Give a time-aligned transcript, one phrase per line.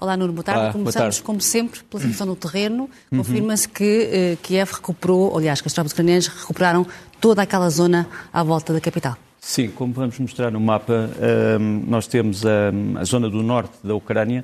[0.00, 0.60] Olá, Nuno, boa tarde.
[0.62, 1.22] Olá, Começamos, boa tarde.
[1.22, 2.88] como sempre, pela situação no terreno.
[3.14, 6.86] Confirma-se que eh, Kiev recuperou, aliás, que as tropas ucranianas recuperaram
[7.20, 9.18] toda aquela zona à volta da capital.
[9.38, 11.10] Sim, como vamos mostrar no mapa,
[11.60, 14.42] hum, nós temos hum, a zona do norte da Ucrânia.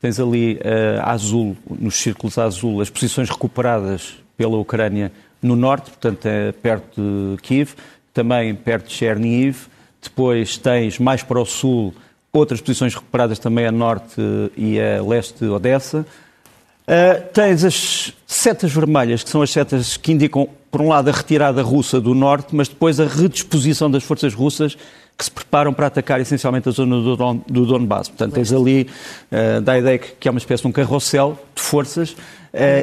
[0.00, 5.12] Tens ali uh, a azul, nos círculos a azul, as posições recuperadas pela Ucrânia
[5.42, 6.98] no norte, portanto, é perto
[7.36, 7.74] de Kiev,
[8.14, 9.66] também perto de Chernihiv.
[10.02, 11.92] Depois tens mais para o sul
[12.34, 14.20] outras posições recuperadas também a norte
[14.56, 16.04] e a leste de Odessa.
[16.86, 21.12] Uh, tens as setas vermelhas, que são as setas que indicam, por um lado, a
[21.12, 24.76] retirada russa do norte, mas depois a redisposição das forças russas
[25.16, 28.08] que se preparam para atacar essencialmente a zona do, Don, do Donbass.
[28.08, 28.88] Portanto, tens ali,
[29.30, 32.16] uh, dá a ideia que, que é uma espécie de um carrossel de forças, uh,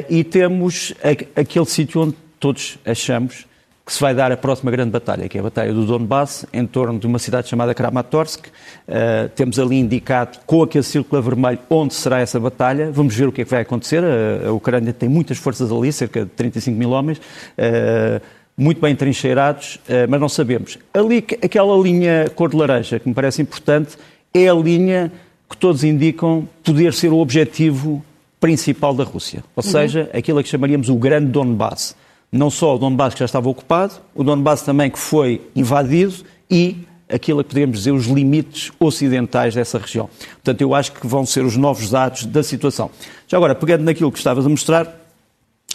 [0.08, 3.44] e temos a, aquele sítio onde todos achamos
[3.92, 6.66] que se vai dar a próxima grande batalha, que é a Batalha do Donbass, em
[6.66, 8.46] torno de uma cidade chamada Kramatorsk.
[8.46, 12.90] Uh, temos ali indicado, com aquele círculo vermelho, onde será essa batalha.
[12.90, 14.02] Vamos ver o que é que vai acontecer.
[14.02, 18.22] A, a Ucrânia tem muitas forças ali, cerca de 35 mil homens, uh,
[18.56, 20.78] muito bem trincheirados, uh, mas não sabemos.
[20.94, 23.98] Ali, aquela linha cor de laranja, que me parece importante,
[24.32, 25.12] é a linha
[25.50, 28.02] que todos indicam poder ser o objetivo
[28.40, 29.44] principal da Rússia.
[29.54, 30.18] Ou seja, uhum.
[30.18, 31.94] aquilo a que chamaríamos o Grande Donbass
[32.32, 36.14] não só o Donbass que já estava ocupado, o Donbass também que foi invadido
[36.50, 40.08] e aquilo que podemos dizer os limites ocidentais dessa região.
[40.36, 42.90] Portanto, eu acho que vão ser os novos dados da situação.
[43.28, 44.98] Já agora, pegando naquilo que estavas a mostrar,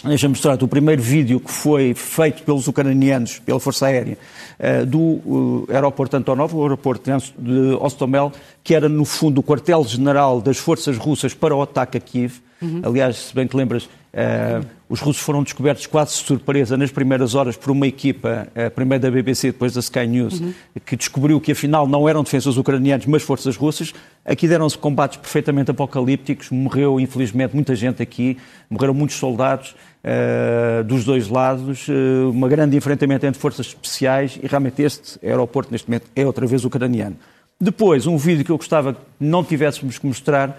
[0.04, 4.18] deixa-me mostrar-te o primeiro vídeo que foi feito pelos ucranianos, pela Força Aérea,
[4.58, 8.32] eh, do aeroporto Antonov, o aeroporto de Ostomel,
[8.64, 12.40] que era, no fundo, o quartel-general das forças russas para o ataque a Kiev.
[12.60, 12.82] Uhum.
[12.82, 13.88] Aliás, se bem te lembras,
[14.18, 18.70] Uh, os russos foram descobertos quase de surpresa nas primeiras horas por uma equipa, uh,
[18.72, 20.52] primeiro da BBC, depois da Sky News, uhum.
[20.84, 23.94] que descobriu que afinal não eram defensores ucranianos, mas forças russas.
[24.24, 28.36] Aqui deram-se combates perfeitamente apocalípticos, morreu infelizmente muita gente aqui,
[28.68, 31.92] morreram muitos soldados uh, dos dois lados, uh,
[32.34, 36.64] um grande enfrentamento entre forças especiais e realmente este aeroporto neste momento é outra vez
[36.64, 37.16] ucraniano.
[37.60, 40.58] Depois, um vídeo que eu gostava que não tivéssemos que mostrar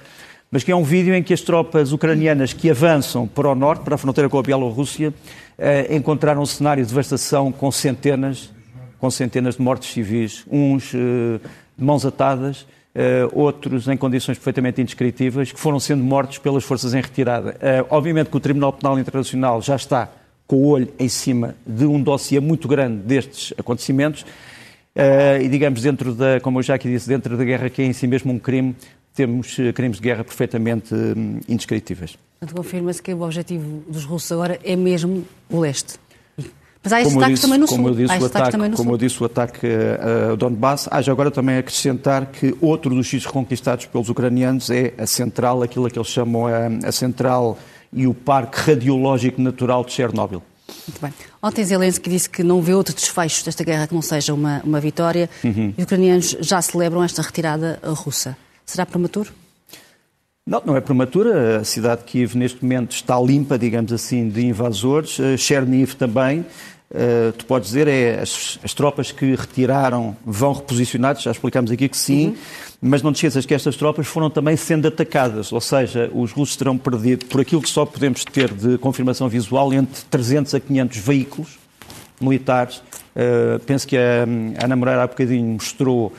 [0.52, 3.84] mas que é um vídeo em que as tropas ucranianas que avançam para o norte,
[3.84, 5.14] para a fronteira com a Bielorrússia,
[5.58, 8.52] eh, encontraram um cenário de devastação com centenas,
[8.98, 11.40] com centenas de mortes civis, uns eh,
[11.78, 12.66] de mãos atadas,
[12.96, 17.56] eh, outros em condições perfeitamente indescritíveis, que foram sendo mortos pelas forças em retirada.
[17.62, 20.10] Eh, obviamente que o Tribunal Penal Internacional já está
[20.48, 24.26] com o olho em cima de um dossiê muito grande destes acontecimentos,
[24.96, 27.86] Uh, e digamos, dentro da, como eu já aqui disse, dentro da guerra que é
[27.86, 28.76] em si mesmo um crime,
[29.20, 32.18] temos eh, crimes de guerra perfeitamente hum, indescritíveis.
[32.40, 36.00] Portanto, confirma-se que o objetivo dos russos agora é mesmo o leste.
[36.82, 37.90] Mas há estes ataques disse, também no como sul.
[37.90, 38.92] Eu disse, o ataque, como sul.
[38.92, 39.68] eu disse, o ataque
[40.32, 40.88] a Donbass.
[40.90, 45.62] Há já agora também acrescentar que outro dos sítios conquistados pelos ucranianos é a central,
[45.62, 47.60] aquilo que eles chamam a, a central
[47.92, 50.42] e o parque radiológico natural de Chernobyl.
[50.88, 51.14] Muito bem.
[51.44, 54.80] Ontem Zelensky disse que não vê outro desfecho desta guerra que não seja uma, uma
[54.80, 55.30] vitória.
[55.44, 55.74] Uhum.
[55.78, 58.38] E os ucranianos já celebram esta retirada russa.
[58.70, 59.32] Será prematuro?
[60.46, 61.58] Não, não é prematura.
[61.58, 65.18] A cidade de Kiev, neste momento, está limpa, digamos assim, de invasores.
[65.18, 66.42] Uh, Cherniv também.
[66.92, 71.90] Uh, tu podes dizer, é, as, as, tropas que retiraram vão reposicionadas, já explicamos aqui
[71.90, 72.36] que sim, uhum.
[72.80, 76.56] mas não te esqueças que estas tropas foram também sendo atacadas, ou seja, os russos
[76.56, 80.98] terão perdido, por aquilo que só podemos ter de confirmação visual, entre 300 a 500
[80.98, 81.60] veículos
[82.22, 82.78] militares.
[83.16, 84.26] Uh, penso que a,
[84.60, 86.14] a Ana Moreira há bocadinho mostrou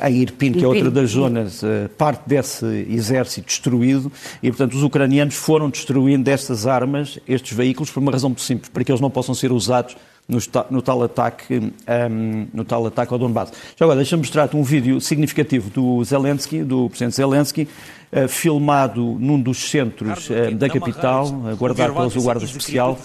[0.00, 4.10] a Irpin, que é outra das zonas, eh, parte desse exército destruído,
[4.42, 8.70] e portanto os ucranianos foram destruindo estas armas, estes veículos, por uma razão muito simples,
[8.70, 9.96] para que eles não possam ser usados
[10.28, 10.38] no,
[10.70, 13.52] no, tal, ataque, um, ehm, no tal ataque ao Donbass.
[13.76, 17.68] Já agora, deixa-me mostrar-te um vídeo significativo do Zelensky, do presidente Zelensky,
[18.12, 22.98] uh, filmado num dos centros uh, da capital, uh, guardado pelo Guarda Especial,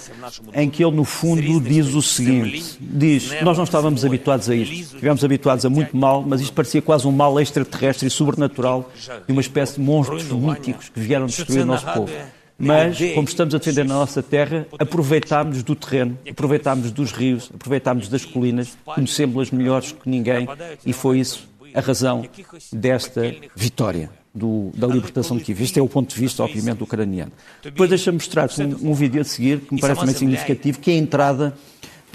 [0.54, 4.73] em que ele, no fundo, diz o seguinte, diz, nós não estávamos habituados a isto,
[4.73, 8.90] estivemos habituados a muito mal, mas isto parecia quase um mal extraterrestre e sobrenatural,
[9.28, 12.12] de uma espécie de monstros míticos que vieram destruir o nosso povo
[12.61, 18.08] mas, como estamos a defender na nossa terra, aproveitámos do terreno, aproveitámos dos rios, aproveitámos
[18.08, 20.47] das colinas, conhecemos-las melhores que ninguém
[20.85, 22.25] e foi isso a razão
[22.72, 24.09] desta vitória.
[24.34, 25.61] Do, da libertação de Kiev.
[25.61, 27.34] Este é o ponto de vista, obviamente, ucraniano.
[27.61, 30.93] Depois deixa-me mostrar-te um, um vídeo a seguir que me parece também significativo, que é
[30.93, 31.53] a entrada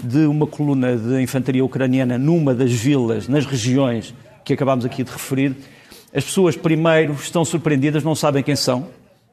[0.03, 5.11] de uma coluna de infantaria ucraniana numa das vilas, nas regiões que acabámos aqui de
[5.11, 5.55] referir.
[6.11, 8.87] As pessoas, primeiro, estão surpreendidas, não sabem quem são,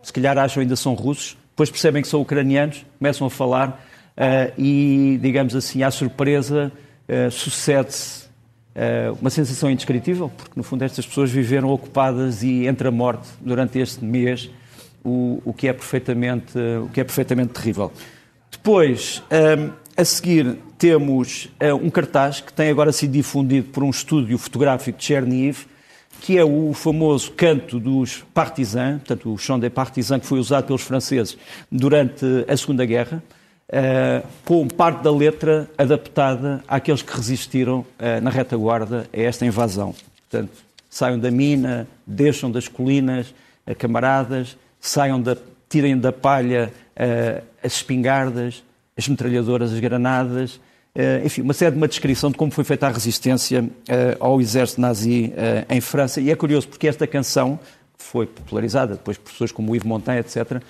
[0.04, 3.82] se calhar acham ainda são russos, depois percebem que são ucranianos, começam a falar
[4.18, 6.70] uh, e, digamos assim, à surpresa,
[7.08, 8.26] uh, sucede-se
[8.76, 13.28] uh, uma sensação indescritível, porque no fundo estas pessoas viveram ocupadas e entre a morte
[13.40, 14.50] durante este mês
[15.02, 16.52] o, o, que, é perfeitamente,
[16.82, 17.90] o que é perfeitamente terrível.
[18.50, 21.48] Depois, um, a seguir, temos
[21.80, 25.66] um cartaz que tem agora sido difundido por um estúdio fotográfico de Chernihiv,
[26.24, 30.64] que é o famoso canto dos partisans, portanto, o chant des partisans que foi usado
[30.64, 31.36] pelos franceses
[31.70, 33.22] durante a Segunda Guerra,
[33.68, 39.94] uh, com parte da letra adaptada àqueles que resistiram uh, na retaguarda a esta invasão.
[40.30, 40.52] Portanto,
[40.88, 43.34] saiam da mina, deixam das colinas,
[43.66, 45.36] uh, camaradas, saiam da,
[45.68, 46.72] tirem da palha
[47.62, 48.64] as espingardas,
[48.96, 50.58] as metralhadoras, as granadas,
[51.24, 53.68] enfim, uma série de uma descrição de como foi feita a resistência uh,
[54.20, 56.20] ao exército nazi uh, em França.
[56.20, 57.58] E é curioso porque esta canção,
[57.98, 60.62] que foi popularizada depois por pessoas como Yves Montaigne, etc.,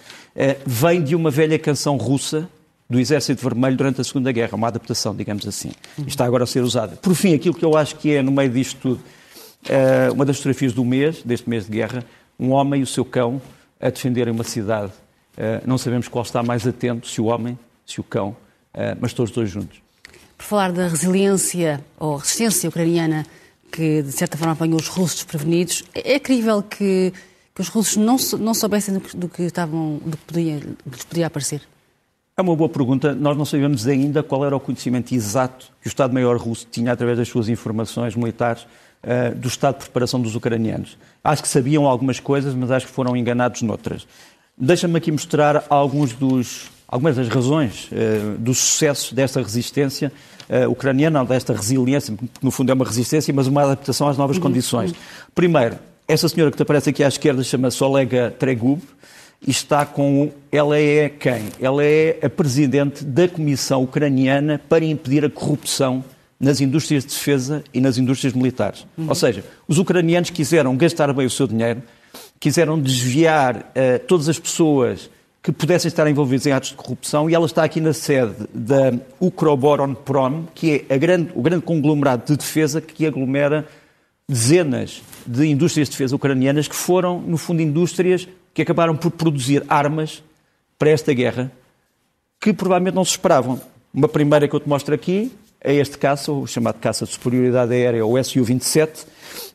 [0.65, 2.49] vem de uma velha canção russa
[2.89, 5.73] do Exército Vermelho durante a Segunda Guerra, uma adaptação, digamos assim.
[6.07, 6.97] Está agora a ser usada.
[6.97, 9.01] Por fim, aquilo que eu acho que é, no meio disto tudo,
[10.13, 12.05] uma das fotografias do mês, deste mês de guerra,
[12.39, 13.41] um homem e o seu cão
[13.81, 14.93] a defenderem uma cidade.
[15.65, 17.57] Não sabemos qual está mais atento, se o homem,
[17.87, 18.37] se o cão,
[19.01, 19.85] mas todos dois juntos
[20.45, 23.25] por falar da resiliência ou resistência ucraniana
[23.73, 27.13] que, de certa forma, apanhou os russos desprevenidos, é, é crível que,
[27.55, 30.97] que os russos não, não soubessem do que, do que estavam, do que, podia, do
[30.99, 31.63] que podia aparecer?
[32.37, 33.15] É uma boa pergunta.
[33.15, 37.17] Nós não sabemos ainda qual era o conhecimento exato que o Estado-Maior russo tinha, através
[37.17, 38.65] das suas informações militares,
[39.03, 40.99] uh, do estado de preparação dos ucranianos.
[41.23, 44.07] Acho que sabiam algumas coisas, mas acho que foram enganados noutras.
[44.59, 50.13] Deixa-me aqui mostrar alguns dos, algumas das razões uh, do sucesso desta resistência
[50.49, 54.37] uh, ucraniana, desta resiliência, que no fundo é uma resistência, mas uma adaptação às novas
[54.37, 54.43] uhum.
[54.43, 54.93] condições.
[55.35, 58.81] Primeiro, essa senhora que te aparece aqui à esquerda chama-se Olega Tregub
[59.47, 60.31] e está com.
[60.51, 61.49] Ela é quem?
[61.61, 66.05] Ela é a presidente da Comissão Ucraniana para impedir a corrupção
[66.39, 68.87] nas indústrias de defesa e nas indústrias militares.
[68.99, 69.09] Uhum.
[69.09, 71.83] Ou seja, os ucranianos quiseram gastar bem o seu dinheiro,
[72.39, 75.09] quiseram desviar uh, todas as pessoas
[75.45, 78.95] que pudessem estar envolvidos em atos de corrupção e ela está aqui na sede da
[79.21, 83.69] Ukroboronprom, que é grande, o grande conglomerado de defesa que aglomera
[84.27, 89.63] dezenas de indústrias de defesa ucranianas que foram, no fundo, indústrias que acabaram por produzir
[89.69, 90.25] armas
[90.79, 91.53] para esta guerra
[92.41, 93.61] que provavelmente não se esperavam.
[93.93, 95.31] Uma primeira que eu te mostro aqui
[95.61, 99.05] é este caça, o chamado caça de superioridade aérea, o Su-27,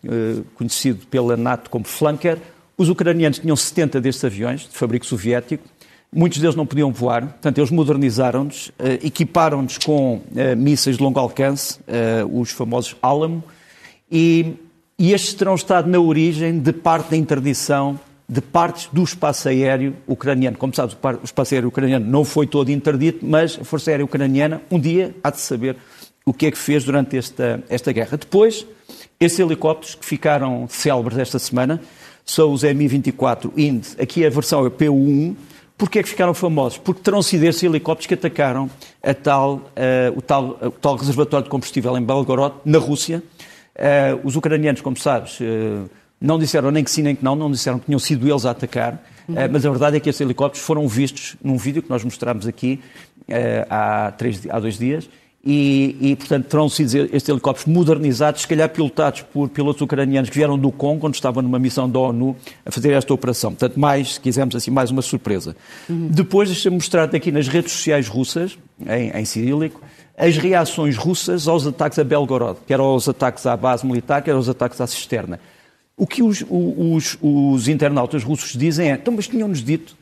[0.03, 2.37] eh, conhecido pela NATO como Flanker.
[2.77, 5.67] Os ucranianos tinham 70 destes aviões, de fabrico soviético,
[6.11, 11.19] Muitos deles não podiam voar, portanto, eles modernizaram-nos, uh, equiparam-nos com uh, mísseis de longo
[11.19, 13.43] alcance, uh, os famosos Alamo,
[14.11, 14.53] e,
[14.97, 19.95] e estes terão estado na origem de parte da interdição de partes do espaço aéreo
[20.07, 20.55] ucraniano.
[20.55, 24.61] Como sabes, o espaço aéreo ucraniano não foi todo interdito, mas a Força Aérea Ucraniana
[24.69, 25.75] um dia há de saber
[26.23, 28.17] o que é que fez durante esta, esta guerra.
[28.17, 28.67] Depois,
[29.19, 31.81] esses helicópteros que ficaram célebres esta semana
[32.23, 33.83] são os Mi-24 IND.
[33.99, 35.35] Aqui a versão é PU-1,
[35.79, 36.77] Porquê é que ficaram famosos?
[36.77, 38.69] Porque terão sido esses helicópteros que atacaram
[39.23, 43.23] tal, uh, o, tal, o, tal, reservatório de combustível em Belgorod, na Rússia.
[43.77, 45.89] Uh, os ucranianos, como sabes, uh,
[46.19, 48.51] não disseram nem que sim nem que não, não disseram que tinham sido eles a
[48.51, 49.35] atacar, uhum.
[49.49, 52.81] mas a verdade é que esses helicópteros foram vistos num vídeo que nós mostramos aqui
[53.69, 55.09] há, três, há dois dias
[55.43, 60.35] e, e, portanto, terão sido estes helicópteros modernizados, se calhar pilotados por pilotos ucranianos que
[60.35, 63.51] vieram do Congo, quando estavam numa missão da ONU, a fazer esta operação.
[63.51, 65.55] Portanto, mais, se quisermos assim, mais uma surpresa.
[65.89, 66.09] Uhum.
[66.09, 69.81] Depois, deixa-me mostrar aqui nas redes sociais russas, em, em cirílico,
[70.17, 74.49] as reações russas aos ataques a Belgorod, quer aos ataques à base militar, quer aos
[74.49, 75.39] ataques à cisterna.
[75.95, 79.97] O que os, os, os internautas russos dizem é, então, mas tinham-nos dito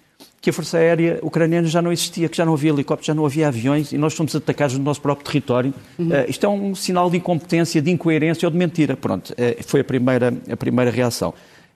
[0.48, 3.26] que a Força Aérea Ucraniana já não existia, que já não havia helicópteros, já não
[3.26, 5.74] havia aviões e nós somos atacados no nosso próprio território.
[6.00, 6.08] Uhum.
[6.08, 8.96] Uh, isto é um sinal de incompetência, de incoerência ou de mentira.
[8.96, 11.34] Pronto, uh, foi a primeira, a primeira reação.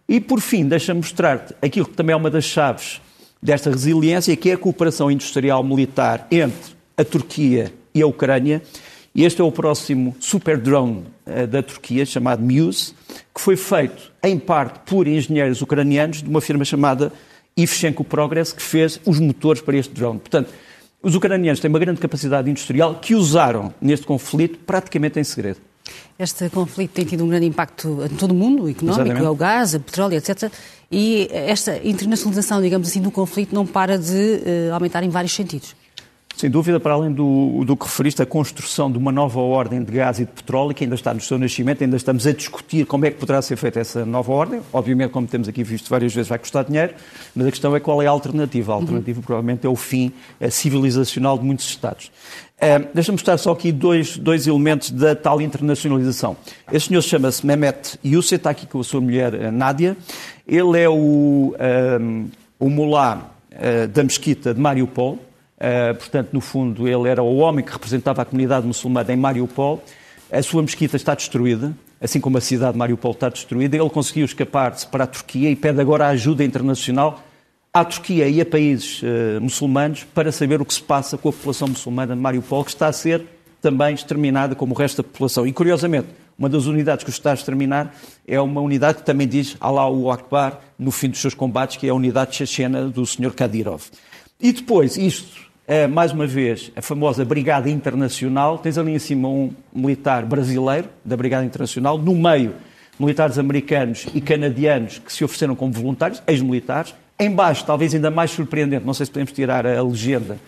[0.07, 3.01] E, por fim, deixa-me mostrar-te aquilo que também é uma das chaves
[3.43, 8.61] desta resiliência, que é a cooperação industrial militar entre a Turquia e a Ucrânia.
[9.13, 12.93] E este é o próximo super drone uh, da Turquia, chamado Muse,
[13.35, 17.11] que foi feito, em parte, por engenheiros ucranianos de uma firma chamada
[17.57, 20.19] Ivchenko Progress, que fez os motores para este drone.
[20.19, 20.51] Portanto,
[21.01, 25.59] os ucranianos têm uma grande capacidade industrial que usaram neste conflito praticamente em segredo.
[26.17, 29.25] Este conflito tem tido um grande impacto em todo o mundo, económico, Exatamente.
[29.25, 30.51] é o gás, o petróleo, etc.
[30.91, 34.13] E esta internacionalização, digamos assim, do conflito não para de
[34.69, 35.75] uh, aumentar em vários sentidos.
[36.35, 39.91] Sem dúvida, para além do, do que referiste, a construção de uma nova ordem de
[39.91, 43.05] gás e de petróleo, que ainda está no seu nascimento, ainda estamos a discutir como
[43.05, 44.59] é que poderá ser feita essa nova ordem.
[44.73, 46.93] Obviamente, como temos aqui visto várias vezes, vai custar dinheiro,
[47.35, 48.71] mas a questão é qual é a alternativa.
[48.71, 49.23] A alternativa, uhum.
[49.23, 50.11] provavelmente, é o fim
[50.49, 52.11] civilizacional de muitos Estados.
[52.57, 56.35] Uh, Deixa-me mostrar só aqui dois, dois elementos da tal internacionalização.
[56.71, 59.95] Este senhor chama-se Mehmet Yusuf, está aqui com a sua mulher Nádia.
[60.47, 61.55] Ele é o,
[62.59, 63.31] o mulá
[63.93, 65.19] da mesquita de Mariupol,
[65.97, 69.83] portanto, no fundo, ele era o homem que representava a comunidade muçulmana em Mariupol.
[70.31, 73.77] A sua mesquita está destruída, assim como a cidade de Mariupol está destruída.
[73.77, 77.21] Ele conseguiu escapar-se para a Turquia e pede agora ajuda internacional
[77.73, 81.31] à Turquia e a países uh, muçulmanos para saber o que se passa com a
[81.31, 83.23] população muçulmana de Mariupol, que está a ser
[83.61, 85.45] também exterminada como o resto da população.
[85.45, 87.95] E, curiosamente, uma das unidades que está a exterminar
[88.27, 91.91] é uma unidade que também diz Allahu Akbar no fim dos seus combates, que é
[91.91, 93.33] a unidade chechena do Sr.
[93.33, 93.83] Kadyrov.
[94.39, 98.57] E depois, isto, é, mais uma vez, a famosa Brigada Internacional.
[98.57, 102.55] Tens ali em cima um militar brasileiro da Brigada Internacional, no meio,
[102.99, 108.83] militares americanos e canadianos que se ofereceram como voluntários, ex-militares, Embaixo, talvez ainda mais surpreendente,
[108.83, 110.39] não sei se podemos tirar a legenda,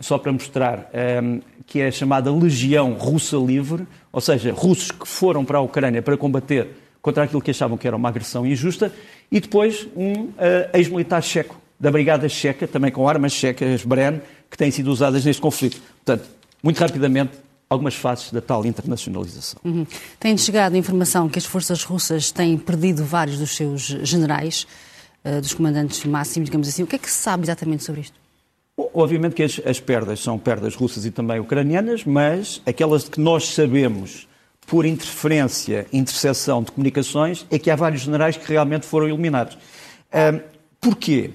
[0.00, 5.08] só para mostrar, ehm, que é a chamada Legião Russa Livre, ou seja, russos que
[5.08, 6.68] foram para a Ucrânia para combater
[7.00, 8.92] contra aquilo que achavam que era uma agressão injusta,
[9.32, 10.34] e depois um uh,
[10.74, 14.20] ex-militar checo, da Brigada Checa, também com armas checas Bren,
[14.50, 15.80] que têm sido usadas neste conflito.
[16.04, 16.28] Portanto,
[16.62, 17.32] muito rapidamente,
[17.68, 19.58] algumas fases da tal internacionalização.
[19.64, 19.86] Uhum.
[20.18, 24.66] Tem chegado a informação que as forças russas têm perdido vários dos seus generais.
[25.22, 26.82] Eh, dos comandantes máximos, digamos assim.
[26.82, 28.18] O que é que se sabe exatamente sobre isto?
[28.94, 33.48] Obviamente que as, as, perdas são perdas russas e também ucranianas, mas aquelas que nós
[33.48, 34.26] sabemos
[34.66, 39.54] por interferência, interseção de comunicações, é que há vários generais que realmente foram eliminados.
[39.54, 40.40] Uh,
[40.80, 41.32] porquê?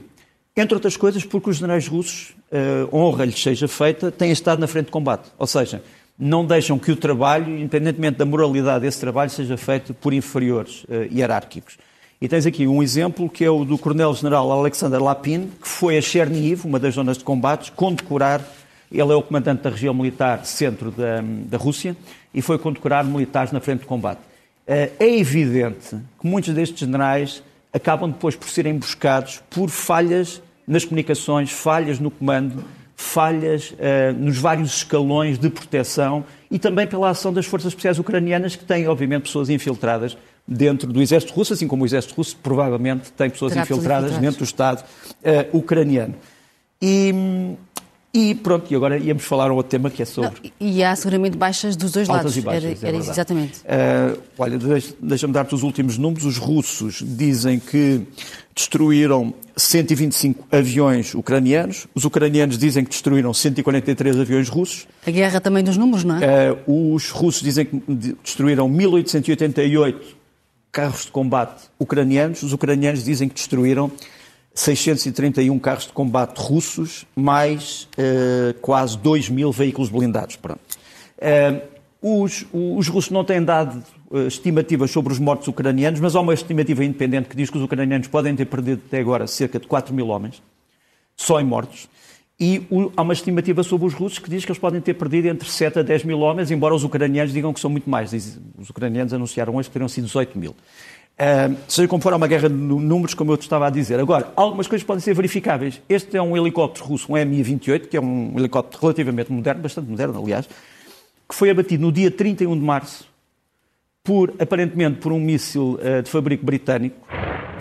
[0.58, 4.86] Entre outras coisas, porque os generais russos, uh, honra-lhes seja feita, têm estado na frente
[4.86, 5.30] de combate.
[5.38, 5.84] Ou seja,
[6.18, 11.14] não deixam que o trabalho, independentemente da moralidade desse trabalho, seja feito por inferiores uh,
[11.14, 11.78] hierárquicos.
[12.22, 16.02] E tens aqui um exemplo que é o do Coronel-General Alexander Lapin, que foi a
[16.02, 18.42] Chernihiv, uma das zonas de combates, condecorar.
[18.90, 21.98] Ele é o comandante da região militar centro da, da Rússia
[22.34, 24.22] e foi condecorar militares na frente de combate.
[24.66, 27.44] Eh, é evidente que muitos destes generais
[27.76, 32.64] acabam depois por serem emboscados por falhas nas comunicações, falhas no comando,
[32.96, 38.56] falhas uh, nos vários escalões de proteção e também pela ação das forças especiais ucranianas,
[38.56, 40.18] que têm, obviamente, pessoas infiltradas
[40.48, 44.46] dentro do exército russo, assim como o exército russo provavelmente tem pessoas infiltradas, dentro do
[44.46, 46.16] Estado uh, ucraniano.
[46.82, 47.14] E,
[48.16, 50.54] e pronto, e agora íamos falar um outro tema que é sobre.
[50.58, 52.38] Não, e há seguramente baixas dos dois lados.
[52.38, 53.60] E baixas, era, é era exatamente.
[53.60, 54.58] Uh, olha,
[55.02, 56.24] deixa-me dar-te os últimos números.
[56.24, 58.08] Os russos dizem que
[58.56, 61.88] destruíram 125 aviões ucranianos.
[61.94, 64.88] Os ucranianos dizem que destruíram 143 aviões russos.
[65.06, 66.54] A guerra também dos números, não é?
[66.54, 67.84] Uh, os russos dizem que
[68.24, 70.16] destruíram 1888
[70.72, 72.44] carros de combate ucranianos.
[72.44, 73.92] Os ucranianos dizem que destruíram
[74.56, 80.38] 631 carros de combate russos, mais uh, quase 2 mil veículos blindados.
[80.38, 80.62] Pronto.
[81.18, 86.22] Uh, os, os, russos não têm dado uh, estimativas sobre os mortos ucranianos, mas há
[86.22, 89.68] uma estimativa independente que diz que os ucranianos podem ter perdido até agora cerca de
[89.68, 90.42] 4 mil homens,
[91.18, 91.90] só em mortos.
[92.40, 95.28] E o, há uma estimativa sobre os russos que diz que eles podem ter perdido
[95.28, 98.14] entre 7 a 10 mil homens, embora os ucranianos digam que são muito mais.
[98.58, 100.56] Os ucranianos anunciaram hoje que teriam sido 18 mil.
[101.16, 104.00] Uh, seja como for, é uma guerra de números, como eu te estava a dizer.
[104.00, 105.82] Agora, algumas coisas podem ser verificáveis.
[105.88, 110.22] Este é um helicóptero russo, um Mi-28, que é um helicóptero relativamente moderno, bastante moderno,
[110.22, 110.48] aliás,
[111.28, 113.08] que foi abatido no dia 31 de março,
[114.04, 116.98] por, aparentemente por um míssil uh, de fabrico britânico,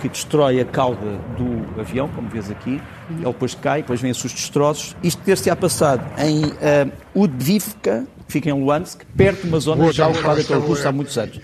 [0.01, 2.83] que destrói a cauda do avião, como vês aqui.
[3.09, 4.97] Ele depois cai, depois vêm os destroços.
[5.01, 10.09] Isto ter-se-á passado em uh, Udvivka, que fica em Luhansk, perto de uma zona já
[10.09, 11.41] ocupada pelos russos há muitos anos.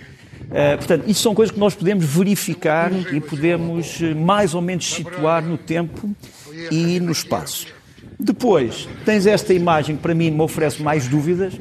[0.51, 4.85] Uh, portanto, isto são coisas que nós podemos verificar e podemos uh, mais ou menos
[4.85, 6.11] situar no tempo
[6.71, 7.69] e no espaço.
[8.19, 11.55] Depois, tens esta imagem que para mim me oferece mais dúvidas.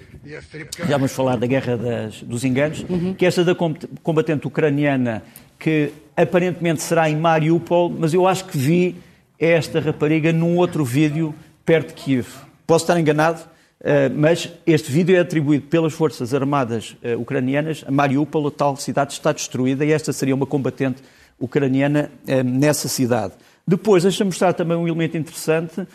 [0.88, 3.14] Já vamos falar da guerra das, dos enganos, uhum.
[3.14, 3.56] que é esta da
[4.04, 5.24] combatente ucraniana
[5.58, 8.96] que aparentemente será em Mariupol, mas eu acho que vi
[9.38, 12.28] esta rapariga num outro vídeo perto de Kiev.
[12.66, 13.42] Posso estar enganado,
[13.82, 18.76] eh, mas este vídeo é atribuído pelas Forças Armadas eh, ucranianas a Mariupol, a tal
[18.76, 21.02] cidade está destruída, e esta seria uma combatente
[21.40, 23.34] ucraniana eh, nessa cidade.
[23.66, 25.88] Depois, deixa-me mostrar também um elemento interessante,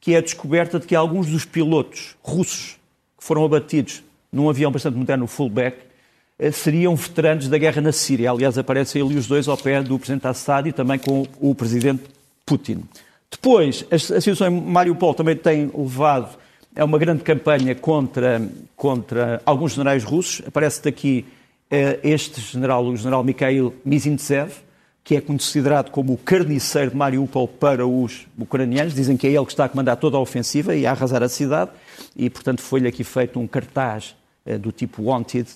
[0.00, 2.76] que é a descoberta de que alguns dos pilotos russos
[3.18, 5.78] que foram abatidos num avião bastante moderno, o Fullback,
[6.52, 8.30] seriam veteranos da guerra na Síria.
[8.30, 12.02] Aliás, aparecem ali os dois ao pé do presidente Assad e também com o presidente
[12.44, 12.82] Putin.
[13.30, 16.36] Depois, a situação em Mariupol também tem levado
[16.76, 18.42] a uma grande campanha contra,
[18.76, 20.42] contra alguns generais russos.
[20.46, 21.26] Aparece daqui
[21.70, 24.52] eh, este general, o general Mikhail Mizintsev,
[25.04, 28.94] que é considerado como o carniceiro de Mariupol para os ucranianos.
[28.94, 31.28] Dizem que é ele que está a comandar toda a ofensiva e a arrasar a
[31.28, 31.70] cidade.
[32.16, 34.14] E, portanto, foi-lhe aqui feito um cartaz
[34.46, 35.48] eh, do tipo Wanted,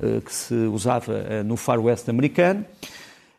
[0.00, 2.64] eh, que se usava no Far West americano.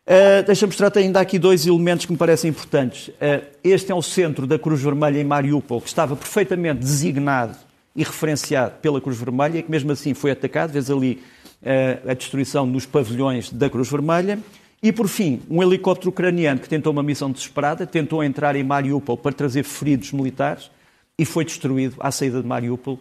[0.08, 3.08] Uh, Deixa-me mostrar ainda aqui dois elementos que me parecem importantes.
[3.08, 7.58] Uh, este é o centro da Cruz Vermelha em Mariupol, que estava perfeitamente designado
[7.96, 10.74] e referenciado pela Cruz Vermelha, e que mesmo assim foi atacado.
[10.74, 11.24] Vês ali
[11.64, 14.38] uh, a destruição nos pavilhões da Cruz Vermelha.
[14.84, 19.18] E, por fim, um helicóptero ucraniano que tentou uma missão desesperada, tentou entrar em Mariupol
[19.18, 20.70] para trazer feridos militares
[21.18, 23.00] e foi destruído à saída de Mariupol.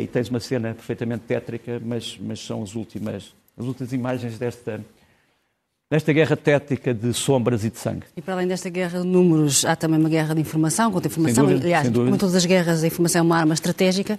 [0.00, 4.80] e tens uma cena perfeitamente tétrica, mas, mas são as últimas, as últimas imagens desta,
[5.90, 8.04] nesta guerra tética de sombras e de sangue.
[8.16, 11.44] E para além desta guerra de números, há também uma guerra de informação, contra informação.
[11.44, 14.18] Dúvida, Aliás, como todas as guerras, a informação é uma arma estratégica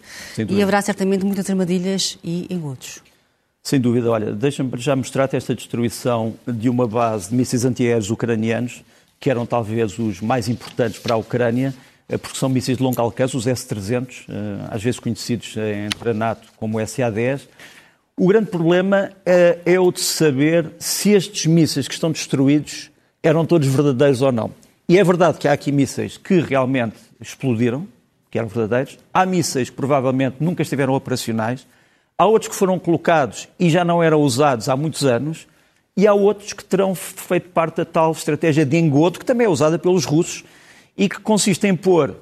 [0.49, 3.01] e haverá certamente muitas armadilhas e engodos.
[3.63, 8.83] Sem dúvida, olha, deixa-me já mostrar-te esta destruição de uma base de mísseis antiaéreos ucranianos,
[9.19, 11.73] que eram talvez os mais importantes para a Ucrânia,
[12.09, 16.13] eh, porque são mísseis de longo alcance, os S-300, eh, às vezes conhecidos entre a
[16.13, 17.41] NATO como SA-10,
[18.17, 22.91] o grande problema é, é o de saber se estes mísseis que estão destruídos
[23.23, 24.51] eram todos verdadeiros ou não.
[24.87, 27.87] E é verdade que há aqui mísseis que realmente explodiram,
[28.29, 28.97] que eram verdadeiros.
[29.13, 31.65] Há mísseis que provavelmente nunca estiveram operacionais.
[32.17, 35.47] Há outros que foram colocados e já não eram usados há muitos anos.
[35.95, 39.49] E há outros que terão feito parte da tal estratégia de engodo, que também é
[39.49, 40.43] usada pelos russos
[40.97, 42.15] e que consiste em pôr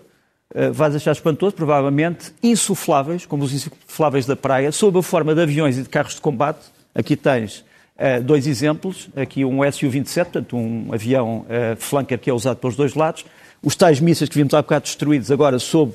[0.55, 5.41] uh, vais achar espantoso, provavelmente, insufláveis, como os insufláveis da praia, sob a forma de
[5.41, 6.59] aviões e de carros de combate.
[6.93, 7.59] Aqui tens
[7.97, 9.09] uh, dois exemplos.
[9.15, 13.25] Aqui um Su-27, portanto, um avião uh, flanker que é usado pelos dois lados.
[13.61, 15.91] Os tais mísseis que vimos há bocado destruídos, agora sob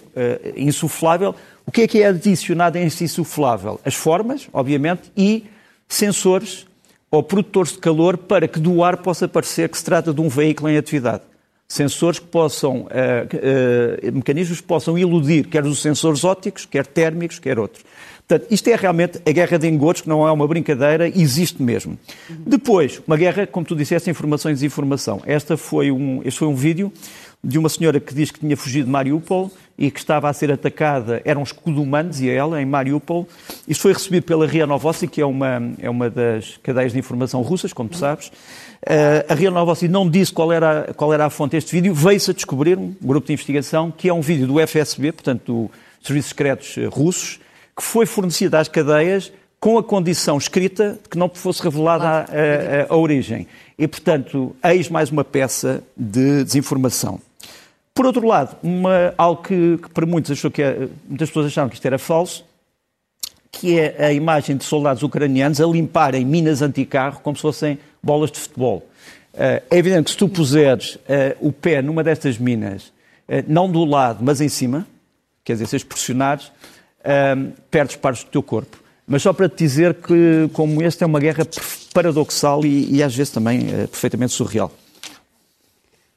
[0.55, 1.35] insuflável.
[1.65, 3.81] O que é que é adicionado a este insuflável?
[3.87, 5.47] As formas, obviamente, e
[5.89, 6.67] sensores
[7.11, 10.29] ou produtores de calor para que do ar possa parecer que se trata de um
[10.29, 11.23] veículo em atividade
[11.69, 17.39] sensores que possam, uh, uh, mecanismos que possam iludir quer os sensores ópticos, quer térmicos,
[17.39, 17.85] quer outros.
[18.27, 21.99] Portanto, isto é realmente a guerra de engodos, que não é uma brincadeira, existe mesmo.
[22.29, 22.37] Uhum.
[22.47, 25.21] Depois, uma guerra, como tu disseste, informação e desinformação.
[25.27, 26.91] Esta foi um, este foi um vídeo
[27.45, 30.51] de uma senhora que diz que tinha fugido de Mariupol e que estava a ser
[30.51, 33.29] atacada, eram os Kuduman, dizia ela, em Mariupol.
[33.69, 37.43] Isto foi recebido pela RIA Novosti, que é uma, é uma das cadeias de informação
[37.43, 38.29] russas, como tu sabes.
[38.29, 42.31] Uh, a RIA Novosti não disse qual era, qual era a fonte deste vídeo, veio-se
[42.31, 46.29] a descobrir, um grupo de investigação, que é um vídeo do FSB, portanto, dos Serviços
[46.31, 47.41] Secretos eh, Russos,
[47.77, 52.19] que foi fornecido às cadeias com a condição escrita de que não fosse revelada a,
[52.19, 53.47] a, a, origem.
[53.79, 57.21] E, portanto, eis mais uma peça de desinformação.
[57.95, 61.69] Por outro lado, uma, algo que, que para muitos achou que é, muitas pessoas acharam
[61.69, 62.45] que isto era falso,
[63.51, 68.31] que é a imagem de soldados ucranianos a limparem minas anticarro como se fossem bolas
[68.31, 68.87] de futebol.
[69.37, 71.01] Eh, é evidente que se tu puseres uh,
[71.41, 72.85] o pé numa destas minas,
[73.29, 74.87] uh, não do lado, mas em cima,
[75.43, 76.53] quer dizer, se as pressionares,
[77.05, 78.83] uh, perdes partes do teu corpo.
[79.07, 81.47] Mas só para te dizer que, como este, é uma guerra
[81.93, 84.73] paradoxal e, e às vezes também perfeitamente surreal.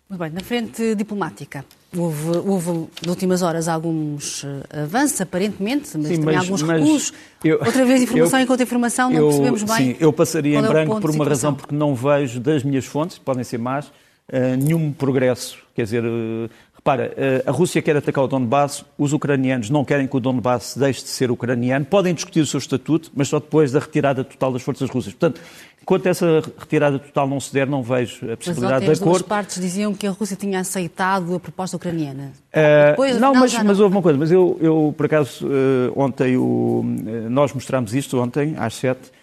[0.10, 6.08] Muito bem, na frente diplomática, houve, houve nas últimas horas alguns eh, avanços, aparentemente, mas
[6.08, 7.13] sim, também mas, alguns recuos.
[7.43, 9.76] Eu, Outra vez informação eu, e contra-informação, não eu, percebemos bem.
[9.76, 13.17] Sim, eu passaria em é branco por uma razão, porque não vejo das minhas fontes,
[13.17, 15.58] podem ser más, uh, nenhum progresso.
[15.76, 16.50] Quer dizer, uh,
[16.88, 20.76] repara, uh, a Rússia quer atacar o Donbass, os ucranianos não querem que o Donbass
[20.78, 24.54] deixe de ser ucraniano, podem discutir o seu estatuto, mas só depois da retirada total
[24.54, 25.13] das forças russas.
[25.13, 25.41] Portanto,
[25.80, 28.91] Enquanto essa retirada total não se der, não vejo a possibilidade de acordo.
[28.91, 32.34] As duas partes diziam que a Rússia tinha aceitado a proposta ucraniana.
[32.50, 34.19] Uh, Depois, não, mas, mas houve uma coisa.
[34.19, 36.84] Mas eu, eu por acaso, uh, ontem, o,
[37.30, 39.13] nós mostramos isto ontem, às sete,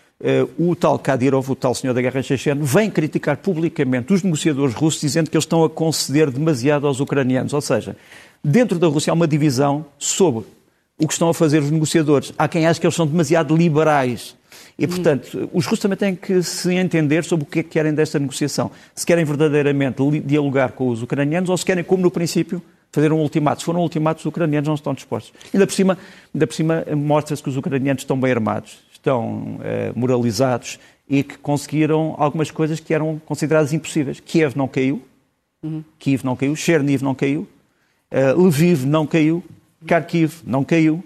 [0.58, 5.00] o tal Kadyrov, o tal senhor da guerra chechena, vem criticar publicamente os negociadores russos,
[5.00, 7.52] dizendo que eles estão a conceder demasiado aos ucranianos.
[7.52, 7.96] Ou seja,
[8.42, 10.44] dentro da Rússia há uma divisão sobre
[10.98, 12.32] o que estão a fazer os negociadores.
[12.38, 14.36] Há quem acha que eles são demasiado liberais
[14.78, 17.94] e, portanto, os russos também têm que se entender sobre o que é que querem
[17.94, 18.70] desta negociação.
[18.94, 23.18] Se querem verdadeiramente dialogar com os ucranianos ou se querem, como no princípio, fazer um
[23.18, 23.60] ultimato.
[23.60, 25.32] Se for um ultimato, os ucranianos não estão dispostos.
[25.52, 25.98] Ainda por cima,
[26.32, 31.36] ainda por cima mostra-se que os ucranianos estão bem armados, estão eh, moralizados e que
[31.36, 34.18] conseguiram algumas coisas que eram consideradas impossíveis.
[34.18, 35.02] Kiev não caiu,
[35.62, 35.84] uhum.
[35.98, 37.46] Kiev não caiu, Cherniv não caiu,
[38.10, 39.44] uh, Lviv não caiu,
[39.86, 41.04] Kharkiv não caiu,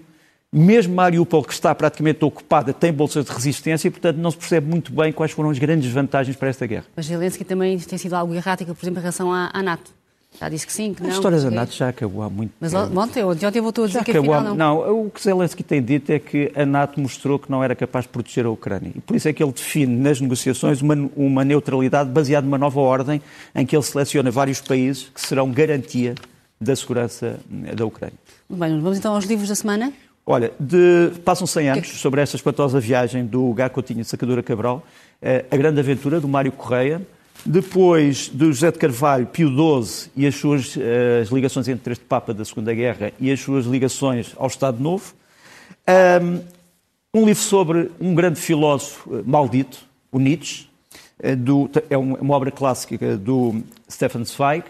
[0.51, 4.67] mesmo Mariupol, que está praticamente ocupada, tem bolsas de resistência e, portanto, não se percebe
[4.67, 6.85] muito bem quais foram as grandes vantagens para esta guerra.
[6.95, 9.98] Mas Zelensky também tem sido algo errática, por exemplo, em relação à, à NATO.
[10.37, 11.09] Já disse que sim, que não.
[11.09, 12.99] A história da NATO já acabou há muito Mas tempo.
[12.99, 14.85] ontem, ontem voltou a dizer já que acabou, afinal não.
[14.85, 18.05] Não, o que Zelensky tem dito é que a NATO mostrou que não era capaz
[18.05, 18.91] de proteger a Ucrânia.
[18.95, 22.79] E por isso é que ele define nas negociações uma, uma neutralidade baseada numa nova
[22.79, 23.21] ordem
[23.55, 26.15] em que ele seleciona vários países que serão garantia
[26.61, 27.39] da segurança
[27.75, 28.15] da Ucrânia.
[28.49, 29.91] Bem, vamos então aos livros da semana.
[30.25, 31.97] Olha, de, passam 100 anos que...
[31.97, 34.85] sobre esta espantosa viagem do Gá Coutinho de Sacadura Cabral,
[35.21, 37.01] eh, a grande aventura do Mário Correia,
[37.45, 40.79] Depois do José de Carvalho, Pio XII e as suas uh,
[41.21, 45.13] as ligações entre este Papa da Segunda Guerra e as suas ligações ao Estado Novo.
[46.21, 46.41] Um,
[47.13, 50.67] um livro sobre um grande filósofo uh, maldito, o Nietzsche,
[51.23, 54.65] uh, do, é uma obra clássica do Stefan Zweig,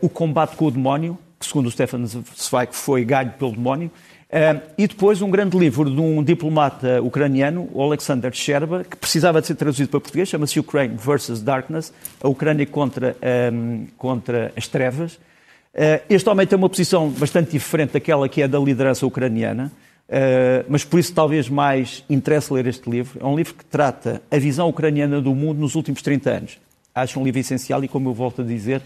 [0.00, 3.90] O Combate com o Demónio, que segundo o Stefan Zweig foi ganho pelo demónio.
[4.28, 9.46] Uh, e depois um grande livro de um diplomata ucraniano, Alexander Sherba, que precisava de
[9.46, 13.16] ser traduzido para português, chama-se Ukraine versus Darkness, a Ucrânia contra,
[13.50, 15.14] um, contra as trevas.
[15.14, 19.72] Uh, este homem tem uma posição bastante diferente daquela que é da liderança ucraniana,
[20.10, 23.18] uh, mas por isso talvez mais interesse ler este livro.
[23.22, 26.58] É um livro que trata a visão ucraniana do mundo nos últimos 30 anos.
[26.94, 28.82] Acho um livro essencial e, como eu volto a dizer,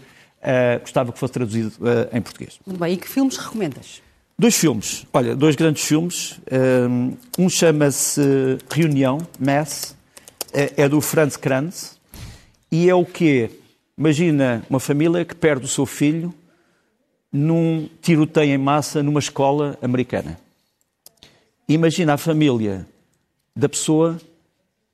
[0.81, 1.73] gostava que fosse traduzido
[2.11, 2.59] em português.
[2.63, 4.03] Muito bem, e que filmes recomendas?
[4.37, 6.39] Dois filmes, olha, dois grandes filmes.
[7.37, 9.95] Um chama-se Reunião, Mass,
[10.51, 11.99] é, é do Franz Kranz,
[12.71, 13.51] e é o quê?
[13.95, 16.33] Imagina uma família que perde o seu filho
[17.31, 20.39] num tiroteio em massa numa escola americana.
[21.67, 22.87] Imagina a família
[23.55, 24.19] da pessoa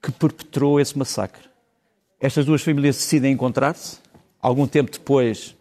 [0.02, 1.44] que perpetrou esse massacre.
[2.20, 3.98] Estas duas famílias decidem encontrar-se.
[4.42, 5.56] Algum tempo depois,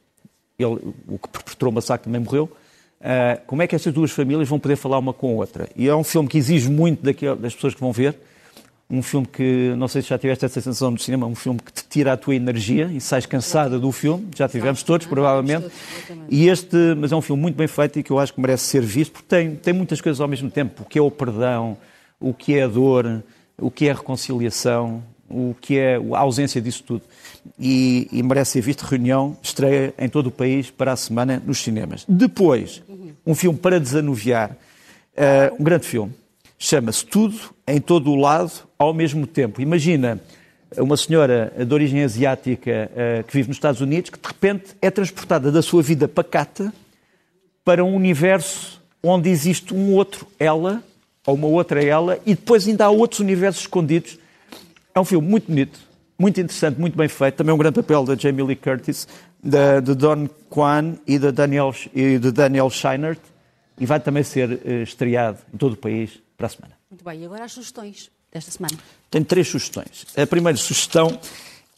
[0.59, 2.51] ele, o que perpetrou o massacre também morreu.
[3.01, 5.69] Uh, como é que estas duas famílias vão poder falar uma com a outra?
[5.77, 8.17] E é um filme que exige muito das pessoas que vão ver.
[8.91, 11.71] Um filme que, não sei se já tiveste essa sensação no cinema, um filme que
[11.71, 14.29] te tira a tua energia e sais cansada do filme.
[14.35, 15.67] Já tivemos todos, provavelmente.
[16.31, 18.65] E este, mas é um filme muito bem feito e que eu acho que merece
[18.65, 20.83] ser visto, porque tem, tem muitas coisas ao mesmo tempo.
[20.83, 21.77] O que é o perdão,
[22.19, 23.23] o que é a dor,
[23.59, 27.03] o que é a reconciliação, o que é a ausência disso tudo.
[27.59, 28.83] E, e, merece ser visto.
[28.83, 32.05] Reunião estreia em todo o país para a semana nos cinemas.
[32.09, 32.83] Depois,
[33.27, 36.13] um filme para desanuviar, uh, um grande filme,
[36.59, 39.61] chama-se Tudo em todo o lado ao mesmo tempo.
[39.61, 40.21] Imagina
[40.77, 44.91] uma senhora de origem asiática uh, que vive nos Estados Unidos que de repente é
[44.91, 46.73] transportada da sua vida pacata
[47.65, 50.83] para um universo onde existe um outro ela
[51.27, 54.19] ou uma outra ela e depois ainda há outros universos escondidos
[54.99, 55.79] é um filme muito bonito,
[56.19, 57.37] muito interessante, muito bem feito.
[57.37, 59.07] Também um grande papel da Jamie Lee Curtis,
[59.43, 63.21] de, de Don Kwan e de Daniel, e de Daniel Scheinert.
[63.79, 66.75] E vai também ser uh, estreado em todo o país para a semana.
[66.91, 68.77] Muito bem, e agora as sugestões desta semana?
[69.09, 70.07] Tenho três sugestões.
[70.17, 71.19] A primeira sugestão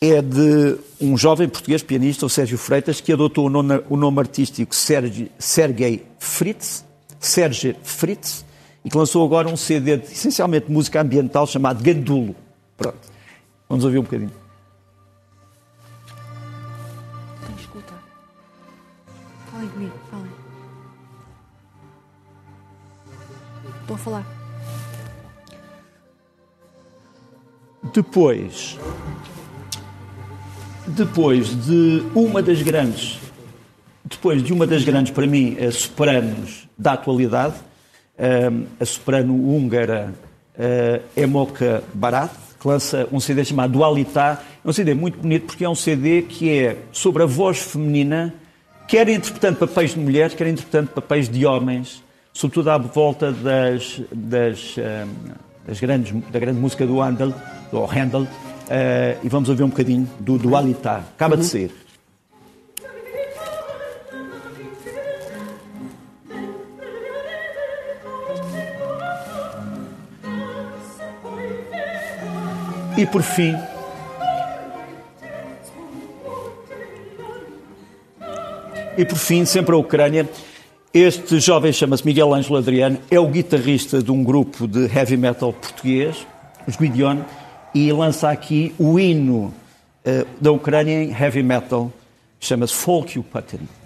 [0.00, 4.18] é de um jovem português pianista, o Sérgio Freitas, que adotou o nome, o nome
[4.18, 6.86] artístico Sergi, Sergei Fritz,
[7.18, 8.46] Serge Fritz,
[8.82, 12.34] e que lançou agora um CD de essencialmente música ambiental chamado Gandulo.
[12.80, 13.12] Pronto.
[13.68, 14.32] Vamos ouvir um bocadinho.
[17.42, 17.92] Então, escuta.
[19.52, 20.30] Falem comigo, falem.
[23.82, 24.26] Estou a falar.
[27.92, 28.78] Depois,
[30.86, 33.20] depois de uma das grandes,
[34.04, 37.56] depois de uma das grandes, para mim, sopranos da atualidade,
[38.80, 40.14] a soprano húngara
[41.14, 44.42] Emoka Barat, que lança um CD chamado Dualitá.
[44.64, 48.34] É um CD muito bonito porque é um CD que é sobre a voz feminina,
[48.86, 54.74] quer interpretando papéis de mulheres, quer interpretando papéis de homens, sobretudo à volta das, das,
[54.76, 55.06] eh,
[55.66, 57.32] das grandes, da grande música do Handel,
[57.72, 58.26] do Handel, uh,
[59.22, 61.02] e vamos ouvir um bocadinho do Dualitá.
[61.14, 61.40] Acaba uhum.
[61.40, 61.70] de sair.
[73.00, 73.56] E por fim,
[78.94, 80.28] e por fim, sempre a Ucrânia.
[80.92, 85.50] Este jovem chama-se Miguel Ângelo Adriano, é o guitarrista de um grupo de heavy metal
[85.50, 86.26] português,
[86.68, 87.20] os Guidion,
[87.74, 89.44] e lança aqui o hino
[90.04, 91.90] uh, da Ucrânia em heavy metal,
[92.38, 93.79] chama-se Folk Putin.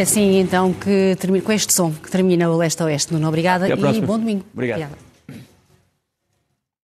[0.00, 3.12] É assim então que termina, com este som que termina o Leste Oeste.
[3.12, 4.46] Nuno, obrigada e bom domingo.
[4.54, 4.78] Obrigado.
[4.78, 5.09] Obrigada.